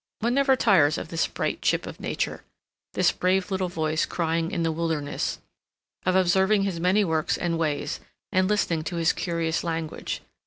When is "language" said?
9.63-10.23